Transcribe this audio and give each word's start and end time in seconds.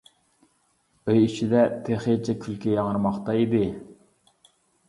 ئۆي 1.09 1.19
ئىچىدە 1.25 1.61
تېخىچە 1.89 2.37
كۈلكە 2.47 2.75
ياڭرىماقتا 2.79 3.37
ئىدى. 3.43 3.63